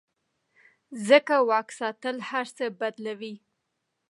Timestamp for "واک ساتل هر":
1.49-2.45